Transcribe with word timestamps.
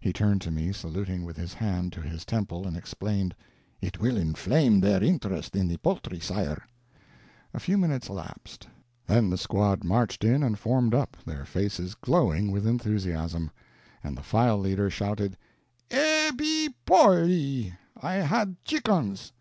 He 0.00 0.12
turned 0.12 0.40
to 0.42 0.52
me, 0.52 0.70
saluting 0.70 1.24
with 1.24 1.36
his 1.36 1.52
hand 1.54 1.92
to 1.94 2.00
his 2.00 2.24
temple, 2.24 2.68
and 2.68 2.76
explained, 2.76 3.34
"It 3.80 3.98
will 3.98 4.16
inflame 4.16 4.78
their 4.78 5.02
interest 5.02 5.56
in 5.56 5.66
the 5.66 5.76
poultry, 5.78 6.20
sire." 6.20 6.62
A 7.52 7.58
few 7.58 7.76
minutes 7.76 8.08
elapsed. 8.08 8.68
Then 9.08 9.28
the 9.28 9.36
squad 9.36 9.82
marched 9.82 10.22
in 10.22 10.44
and 10.44 10.56
formed 10.56 10.94
up, 10.94 11.16
their 11.26 11.44
faces 11.44 11.96
glowing 11.96 12.52
with 12.52 12.64
enthusiasm, 12.64 13.50
and 14.04 14.16
the 14.16 14.22
file 14.22 14.58
leader 14.60 14.88
shouted: 14.88 15.36
"Ebbi 15.90 16.68
polli, 16.86 17.72
I 18.00 18.12
had 18.18 18.54
chickens!" 18.64 19.32